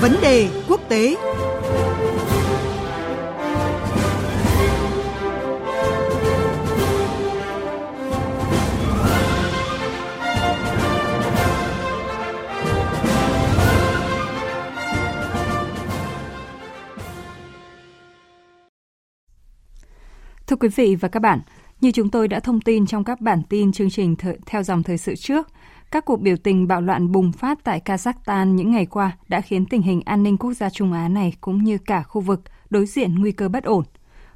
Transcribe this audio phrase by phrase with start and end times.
[0.00, 1.16] Vấn đề quốc tế.
[20.46, 21.40] Thưa quý vị và các bạn,
[21.80, 24.16] như chúng tôi đã thông tin trong các bản tin chương trình
[24.46, 25.48] theo dòng thời sự trước,
[25.90, 29.66] các cuộc biểu tình bạo loạn bùng phát tại Kazakhstan những ngày qua đã khiến
[29.66, 32.86] tình hình an ninh quốc gia Trung Á này cũng như cả khu vực đối
[32.86, 33.84] diện nguy cơ bất ổn.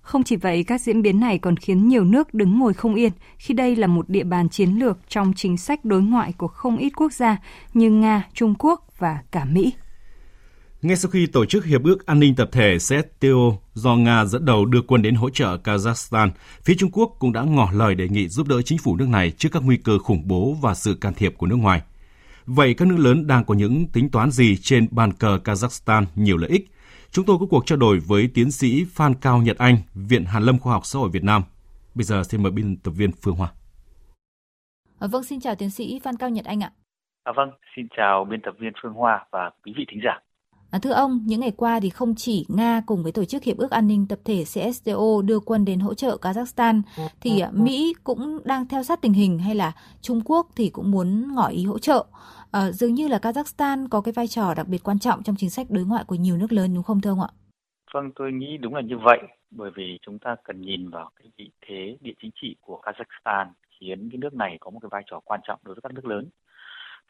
[0.00, 3.12] Không chỉ vậy, các diễn biến này còn khiến nhiều nước đứng ngồi không yên
[3.38, 6.76] khi đây là một địa bàn chiến lược trong chính sách đối ngoại của không
[6.76, 7.36] ít quốc gia
[7.74, 9.72] như Nga, Trung Quốc và cả Mỹ.
[10.82, 14.44] Ngay sau khi tổ chức Hiệp ước An ninh Tập thể CSTO do Nga dẫn
[14.44, 16.30] đầu đưa quân đến hỗ trợ Kazakhstan,
[16.62, 19.30] phía Trung Quốc cũng đã ngỏ lời đề nghị giúp đỡ chính phủ nước này
[19.30, 21.82] trước các nguy cơ khủng bố và sự can thiệp của nước ngoài.
[22.46, 26.36] Vậy các nước lớn đang có những tính toán gì trên bàn cờ Kazakhstan nhiều
[26.36, 26.70] lợi ích?
[27.10, 30.42] Chúng tôi có cuộc trao đổi với tiến sĩ Phan Cao Nhật Anh, Viện Hàn
[30.42, 31.42] Lâm Khoa học Xã hội Việt Nam.
[31.94, 33.48] Bây giờ xin mời biên tập viên Phương Hoa.
[34.98, 36.70] À, vâng, xin chào tiến sĩ Phan Cao Nhật Anh ạ.
[37.24, 40.27] À, vâng, xin chào biên tập viên Phương Hoa và quý vị thính giả.
[40.70, 43.56] À, thưa ông, những ngày qua thì không chỉ Nga cùng với Tổ chức Hiệp
[43.56, 46.82] ước An ninh Tập thể CSTO đưa quân đến hỗ trợ Kazakhstan,
[47.20, 50.90] thì à, Mỹ cũng đang theo sát tình hình hay là Trung Quốc thì cũng
[50.90, 52.04] muốn ngỏ ý hỗ trợ.
[52.52, 55.50] À, dường như là Kazakhstan có cái vai trò đặc biệt quan trọng trong chính
[55.50, 57.28] sách đối ngoại của nhiều nước lớn đúng không thưa ông ạ?
[57.94, 59.18] Vâng, tôi nghĩ đúng là như vậy,
[59.50, 63.46] bởi vì chúng ta cần nhìn vào cái vị thế địa chính trị của Kazakhstan
[63.80, 66.06] khiến cái nước này có một cái vai trò quan trọng đối với các nước
[66.06, 66.28] lớn.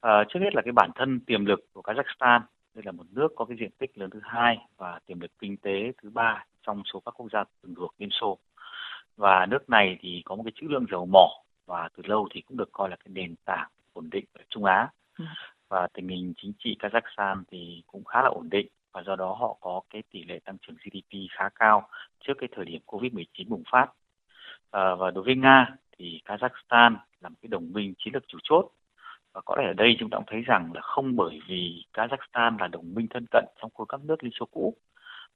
[0.00, 2.40] À, trước hết là cái bản thân tiềm lực của Kazakhstan
[2.78, 5.56] đây là một nước có cái diện tích lớn thứ hai và tiềm lực kinh
[5.56, 8.38] tế thứ ba trong số các quốc gia từng thuộc Liên Xô.
[9.16, 11.28] Và nước này thì có một cái trữ lượng dầu mỏ
[11.66, 14.64] và từ lâu thì cũng được coi là cái nền tảng ổn định ở Trung
[14.64, 14.88] Á.
[15.18, 15.24] Ừ.
[15.68, 19.36] Và tình hình chính trị Kazakhstan thì cũng khá là ổn định và do đó
[19.40, 21.88] họ có cái tỷ lệ tăng trưởng GDP khá cao
[22.20, 23.86] trước cái thời điểm Covid-19 bùng phát.
[24.70, 28.38] À, và đối với Nga thì Kazakhstan là một cái đồng minh chiến lược chủ
[28.42, 28.70] chốt
[29.38, 32.58] và có lẽ ở đây chúng ta cũng thấy rằng là không bởi vì Kazakhstan
[32.58, 34.74] là đồng minh thân cận trong khối các nước Liên Xô cũ,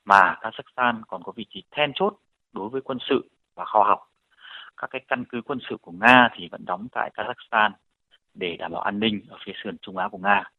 [0.04, 2.16] mà Kazakhstan còn có vị trí then chốt
[2.52, 4.00] đối với quân sự và khoa học.
[4.76, 7.70] Các cái căn cứ quân sự của Nga thì vẫn đóng tại Kazakhstan
[8.34, 10.50] để đảm bảo an ninh ở phía sườn Trung Á của Nga.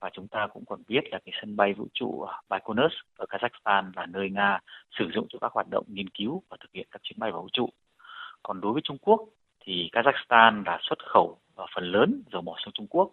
[0.00, 3.90] Và chúng ta cũng còn biết là cái sân bay vũ trụ Baikonur ở Kazakhstan
[3.96, 4.58] là nơi Nga
[4.98, 7.42] sử dụng cho các hoạt động nghiên cứu và thực hiện các chuyến bay vào
[7.42, 7.68] vũ trụ.
[8.42, 9.20] Còn đối với Trung Quốc
[9.64, 13.10] thì Kazakhstan là xuất khẩu và phần lớn dầu mỏ sang Trung Quốc.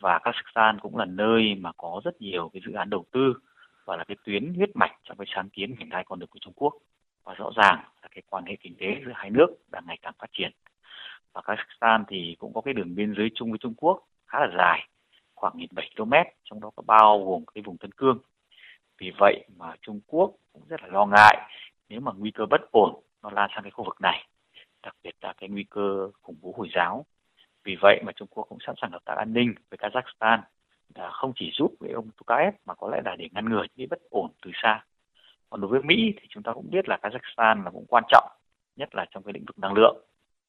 [0.00, 3.34] Và Kazakhstan cũng là nơi mà có rất nhiều cái dự án đầu tư
[3.84, 6.38] và là cái tuyến huyết mạch trong cái sáng kiến hiện đại con đường của
[6.40, 6.74] Trung Quốc.
[7.24, 10.12] Và rõ ràng là cái quan hệ kinh tế giữa hai nước đang ngày càng
[10.18, 10.50] phát triển.
[11.32, 14.48] Và Kazakhstan thì cũng có cái đường biên giới chung với Trung Quốc khá là
[14.56, 14.88] dài,
[15.34, 18.18] khoảng 1.700 km, trong đó có bao gồm cái vùng Tân Cương.
[18.98, 21.50] Vì vậy mà Trung Quốc cũng rất là lo ngại
[21.88, 24.26] nếu mà nguy cơ bất ổn nó lan sang cái khu vực này
[24.82, 27.06] đặc biệt là cái nguy cơ khủng bố hồi giáo
[27.64, 30.38] vì vậy mà Trung Quốc cũng sẵn sàng hợp tác an ninh với Kazakhstan
[30.94, 33.88] là không chỉ giúp với ông Tukayev mà có lẽ là để ngăn ngừa những
[33.88, 34.84] bất ổn từ xa.
[35.50, 38.28] Còn đối với Mỹ thì chúng ta cũng biết là Kazakhstan là cũng quan trọng,
[38.76, 39.96] nhất là trong cái lĩnh vực năng lượng.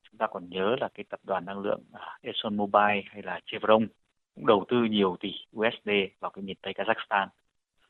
[0.03, 3.87] Chúng ta còn nhớ là cái tập đoàn năng lượng Exxon ExxonMobil hay là Chevron
[4.35, 5.89] cũng đầu tư nhiều tỷ USD
[6.19, 7.27] vào cái miền Tây Kazakhstan.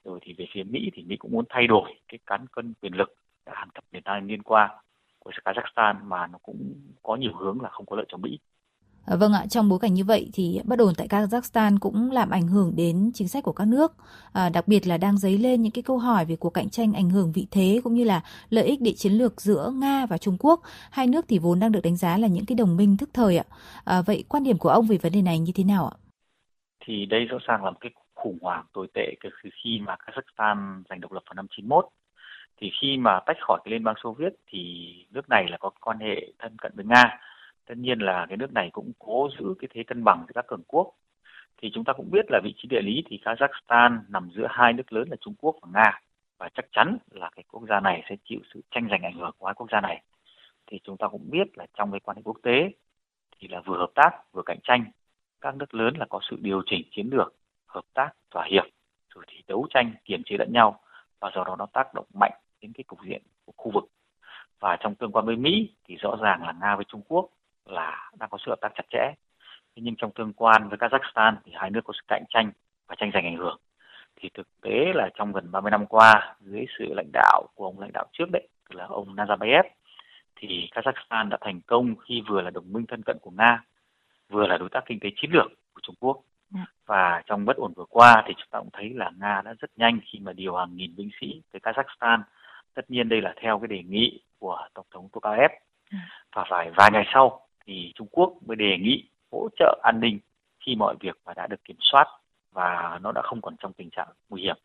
[0.04, 2.96] Rồi thì về phía Mỹ thì Mỹ cũng muốn thay đổi cái cán cân quyền
[2.96, 3.16] lực
[3.46, 4.84] đã hàng thập niên nay liên qua
[5.24, 6.74] của Kazakhstan mà nó cũng
[7.04, 8.40] có nhiều hướng là không có lợi cho Mỹ.
[9.06, 12.30] À, vâng ạ, trong bối cảnh như vậy thì bất ổn tại Kazakhstan cũng làm
[12.30, 13.92] ảnh hưởng đến chính sách của các nước,
[14.34, 16.94] à, đặc biệt là đang dấy lên những cái câu hỏi về cuộc cạnh tranh
[16.94, 20.18] ảnh hưởng vị thế cũng như là lợi ích địa chiến lược giữa Nga và
[20.18, 20.62] Trung Quốc.
[20.92, 23.38] Hai nước thì vốn đang được đánh giá là những cái đồng minh thức thời
[23.38, 23.46] ạ.
[23.86, 25.96] À, vậy quan điểm của ông về vấn đề này như thế nào ạ?
[26.86, 29.30] Thì đây rõ ràng là một cái khủng hoảng tồi tệ từ
[29.64, 31.86] khi mà Kazakhstan giành độc lập vào năm 91
[32.58, 35.70] thì khi mà tách khỏi cái liên bang Xô Viết thì nước này là có
[35.82, 37.20] quan hệ thân cận với Nga.
[37.66, 40.48] Tất nhiên là cái nước này cũng cố giữ cái thế cân bằng với các
[40.48, 40.92] cường quốc.
[41.58, 44.74] Thì chúng ta cũng biết là vị trí địa lý thì Kazakhstan nằm giữa hai
[44.74, 46.02] nước lớn là Trung Quốc và Nga.
[46.38, 49.32] Và chắc chắn là cái quốc gia này sẽ chịu sự tranh giành ảnh hưởng
[49.38, 50.04] của hai quốc gia này.
[50.68, 52.70] Thì chúng ta cũng biết là trong cái quan hệ quốc tế
[53.40, 54.86] thì là vừa hợp tác, vừa cạnh tranh,
[55.42, 57.34] các nước lớn là có sự điều chỉnh chiến lược,
[57.68, 58.64] hợp tác, thỏa hiệp,
[59.16, 60.80] rồi thì đấu tranh, kiềm chế lẫn nhau,
[61.20, 62.32] và do đó nó tác động mạnh
[62.64, 63.84] đến cái cục diện của khu vực.
[64.60, 67.30] Và trong tương quan với Mỹ thì rõ ràng là Nga với Trung Quốc
[67.66, 69.14] là đang có sự hợp tác chặt chẽ.
[69.76, 72.52] Thế nhưng trong tương quan với Kazakhstan thì hai nước có sự cạnh tranh
[72.88, 73.60] và tranh giành ảnh hưởng.
[74.16, 77.80] Thì thực tế là trong gần 30 năm qua dưới sự lãnh đạo của ông
[77.80, 79.64] lãnh đạo trước đấy là ông Nazarbayev
[80.36, 83.64] thì Kazakhstan đã thành công khi vừa là đồng minh thân cận của Nga
[84.30, 86.22] vừa là đối tác kinh tế chiến lược của Trung Quốc.
[86.54, 86.66] Dạ.
[86.86, 89.72] và trong bất ổn vừa qua thì chúng ta cũng thấy là Nga đã rất
[89.76, 92.22] nhanh khi mà điều hàng nghìn binh sĩ tới Kazakhstan
[92.74, 95.52] tất nhiên đây là theo cái đề nghị của tổng thống Tokayev
[95.92, 96.00] dạ.
[96.36, 100.20] và phải vài ngày sau thì Trung Quốc mới đề nghị hỗ trợ an ninh
[100.60, 102.08] khi mọi việc mà đã được kiểm soát
[102.52, 104.56] và nó đã không còn trong tình trạng nguy hiểm.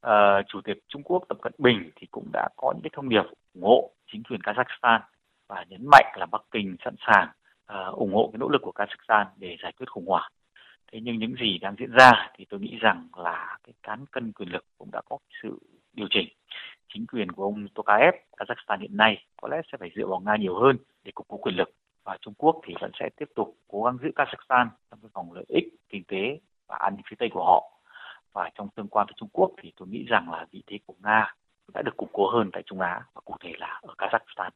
[0.00, 3.08] À, Chủ tịch Trung Quốc Tập Cận Bình thì cũng đã có những cái thông
[3.08, 3.22] điệp
[3.54, 5.00] ủng hộ chính quyền Kazakhstan
[5.48, 7.28] và nhấn mạnh là Bắc Kinh sẵn sàng
[7.72, 10.30] uh, ủng hộ cái nỗ lực của Kazakhstan để giải quyết khủng hoảng.
[10.92, 14.32] Thế nhưng những gì đang diễn ra thì tôi nghĩ rằng là cái cán cân
[14.32, 15.58] quyền lực cũng đã có sự
[15.92, 16.28] điều chỉnh.
[17.06, 20.36] Chính quyền của ông Tokayev, Kazakhstan hiện nay có lẽ sẽ phải dựa vào Nga
[20.36, 21.70] nhiều hơn để củng cố quyền lực
[22.04, 25.32] và Trung Quốc thì vẫn sẽ tiếp tục cố gắng giữ Kazakhstan trong cái vòng
[25.32, 27.72] lợi ích, kinh tế và an ninh phía Tây của họ.
[28.32, 30.94] Và trong tương quan với Trung Quốc thì tôi nghĩ rằng là vị thế của
[31.02, 31.34] Nga
[31.74, 34.50] đã được củng cố hơn tại Trung Á và cụ thể là ở Kazakhstan.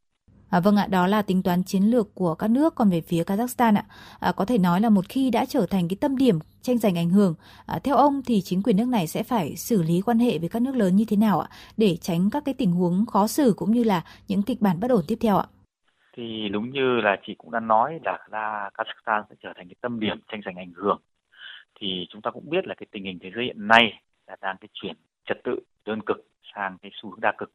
[0.51, 2.75] À, vâng ạ, đó là tính toán chiến lược của các nước.
[2.75, 3.85] Còn về phía Kazakhstan ạ,
[4.19, 6.97] à, có thể nói là một khi đã trở thành cái tâm điểm tranh giành
[6.97, 10.19] ảnh hưởng, à, theo ông thì chính quyền nước này sẽ phải xử lý quan
[10.19, 13.05] hệ với các nước lớn như thế nào ạ, để tránh các cái tình huống
[13.05, 15.45] khó xử cũng như là những kịch bản bất ổn tiếp theo ạ?
[16.17, 19.75] Thì đúng như là chị cũng đã nói là, là Kazakhstan sẽ trở thành cái
[19.81, 21.01] tâm điểm tranh giành ảnh hưởng.
[21.79, 24.55] Thì chúng ta cũng biết là cái tình hình thế giới hiện nay là đang
[24.61, 24.95] cái chuyển
[25.25, 26.17] trật tự đơn cực
[26.55, 27.51] sang cái xu hướng đa cực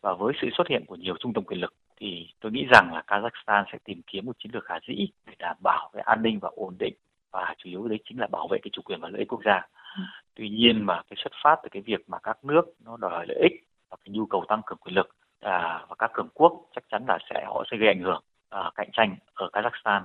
[0.00, 2.90] và với sự xuất hiện của nhiều trung tâm quyền lực thì tôi nghĩ rằng
[2.94, 6.22] là Kazakhstan sẽ tìm kiếm một chiến lược khả dĩ để đảm bảo cái an
[6.22, 6.94] ninh và ổn định
[7.32, 9.40] và chủ yếu đấy chính là bảo vệ cái chủ quyền và lợi ích quốc
[9.44, 9.66] gia.
[10.34, 13.26] Tuy nhiên mà cái xuất phát từ cái việc mà các nước nó đòi hỏi
[13.28, 13.52] lợi ích
[13.90, 17.04] và cái nhu cầu tăng cường quyền lực à, và các cường quốc chắc chắn
[17.08, 20.02] là sẽ họ sẽ gây ảnh hưởng à, cạnh tranh ở Kazakhstan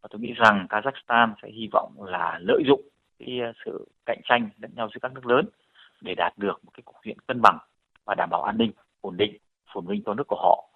[0.00, 2.80] và tôi nghĩ rằng Kazakhstan sẽ hy vọng là lợi dụng
[3.18, 5.46] cái à, sự cạnh tranh lẫn nhau giữa các nước lớn
[6.00, 7.58] để đạt được một cái cục diện cân bằng
[8.04, 9.36] và đảm bảo an ninh ổn định
[9.72, 10.69] phồn vinh cho nước của họ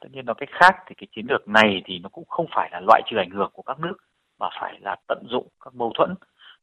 [0.00, 2.68] tất nhiên nói cách khác thì cái chiến lược này thì nó cũng không phải
[2.72, 3.96] là loại trừ ảnh hưởng của các nước
[4.38, 6.14] mà phải là tận dụng các mâu thuẫn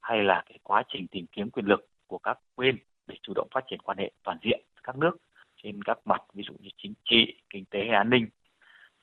[0.01, 2.77] hay là cái quá trình tìm kiếm quyền lực của các bên
[3.07, 5.17] để chủ động phát triển quan hệ toàn diện với các nước
[5.63, 8.27] trên các mặt ví dụ như chính trị, kinh tế hay an ninh.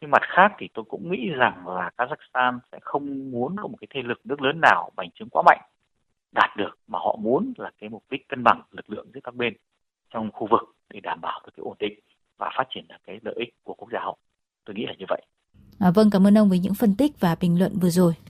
[0.00, 3.76] Nhưng mặt khác thì tôi cũng nghĩ rằng là Kazakhstan sẽ không muốn có một
[3.81, 5.61] cái thế lực nước lớn nào bành trướng quá mạnh
[6.32, 9.34] đạt được mà họ muốn là cái mục đích cân bằng lực lượng giữa các
[9.34, 9.55] bên
[10.11, 11.99] trong khu vực để đảm bảo được cái ổn định
[12.43, 14.19] và phát triển được cái lợi ích của quốc gia họ.
[14.65, 15.23] Tôi nghĩ là như vậy.
[15.79, 18.12] À, vâng, cảm ơn ông với những phân tích và bình luận vừa rồi.